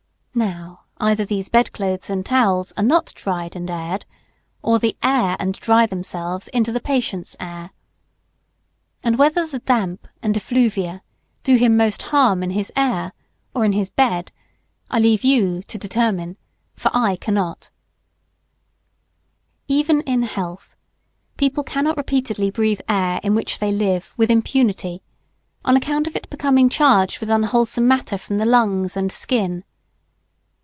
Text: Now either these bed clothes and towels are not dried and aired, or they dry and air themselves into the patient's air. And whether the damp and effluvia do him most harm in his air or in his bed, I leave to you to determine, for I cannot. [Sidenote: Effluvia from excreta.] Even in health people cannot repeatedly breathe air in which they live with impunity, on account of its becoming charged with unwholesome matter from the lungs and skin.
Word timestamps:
Now 0.33 0.85
either 0.97 1.25
these 1.25 1.49
bed 1.49 1.73
clothes 1.73 2.09
and 2.09 2.25
towels 2.25 2.71
are 2.77 2.85
not 2.85 3.07
dried 3.15 3.53
and 3.53 3.69
aired, 3.69 4.05
or 4.61 4.79
they 4.79 4.93
dry 4.93 5.35
and 5.37 5.59
air 5.69 5.85
themselves 5.87 6.47
into 6.49 6.71
the 6.71 6.79
patient's 6.79 7.35
air. 7.37 7.71
And 9.03 9.17
whether 9.17 9.45
the 9.45 9.59
damp 9.59 10.07
and 10.23 10.35
effluvia 10.37 11.03
do 11.43 11.57
him 11.57 11.75
most 11.75 12.01
harm 12.03 12.43
in 12.43 12.51
his 12.51 12.71
air 12.77 13.11
or 13.53 13.65
in 13.65 13.73
his 13.73 13.89
bed, 13.89 14.31
I 14.89 14.99
leave 14.99 15.23
to 15.23 15.27
you 15.27 15.63
to 15.63 15.77
determine, 15.77 16.37
for 16.75 16.91
I 16.93 17.17
cannot. 17.17 17.69
[Sidenote: 19.67 19.67
Effluvia 19.69 19.83
from 19.83 19.99
excreta.] 19.99 20.05
Even 20.07 20.13
in 20.13 20.23
health 20.29 20.75
people 21.35 21.63
cannot 21.65 21.97
repeatedly 21.97 22.49
breathe 22.49 22.81
air 22.87 23.19
in 23.21 23.35
which 23.35 23.59
they 23.59 23.73
live 23.73 24.13
with 24.15 24.31
impunity, 24.31 25.03
on 25.65 25.75
account 25.75 26.07
of 26.07 26.15
its 26.15 26.27
becoming 26.27 26.69
charged 26.69 27.19
with 27.19 27.29
unwholesome 27.29 27.85
matter 27.85 28.17
from 28.17 28.37
the 28.37 28.45
lungs 28.45 28.95
and 28.95 29.11
skin. 29.11 29.65